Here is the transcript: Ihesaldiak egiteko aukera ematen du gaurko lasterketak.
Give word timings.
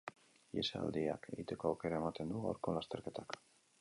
Ihesaldiak 0.55 1.29
egiteko 1.33 1.71
aukera 1.73 2.01
ematen 2.03 2.33
du 2.35 2.43
gaurko 2.47 2.75
lasterketak. 2.79 3.37